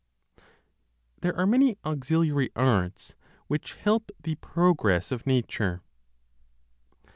THERE 1.21 1.37
ARE 1.37 1.45
MANY 1.45 1.77
AUXILIARY 1.85 2.49
ARTS 2.55 3.13
WHICH 3.45 3.73
HELP 3.75 4.09
THE 4.23 4.33
PROGRESS 4.33 5.11
OF 5.11 5.27
NATURE. 5.27 5.83